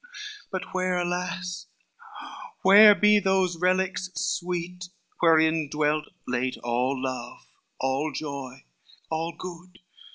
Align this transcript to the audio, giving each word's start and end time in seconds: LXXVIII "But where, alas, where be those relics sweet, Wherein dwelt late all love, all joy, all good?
LXXVIII 0.01 0.47
"But 0.51 0.63
where, 0.73 0.97
alas, 0.97 1.67
where 2.63 2.95
be 2.95 3.19
those 3.19 3.57
relics 3.57 4.09
sweet, 4.15 4.89
Wherein 5.19 5.69
dwelt 5.69 6.05
late 6.27 6.57
all 6.63 6.99
love, 6.99 7.45
all 7.79 8.11
joy, 8.11 8.63
all 9.11 9.31
good? 9.37 9.77